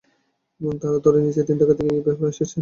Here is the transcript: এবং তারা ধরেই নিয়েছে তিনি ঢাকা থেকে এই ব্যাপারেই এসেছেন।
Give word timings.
এবং 0.61 0.73
তারা 0.81 0.97
ধরেই 1.05 1.23
নিয়েছে 1.23 1.41
তিনি 1.47 1.57
ঢাকা 1.61 1.73
থেকে 1.77 1.91
এই 1.91 2.03
ব্যাপারেই 2.05 2.33
এসেছেন। 2.33 2.59